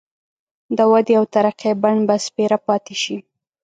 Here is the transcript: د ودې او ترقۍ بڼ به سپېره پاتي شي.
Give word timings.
د 0.77 0.79
ودې 0.91 1.13
او 1.19 1.25
ترقۍ 1.33 1.71
بڼ 1.81 1.95
به 2.07 2.15
سپېره 2.25 2.57
پاتي 2.67 2.95
شي. 3.03 3.17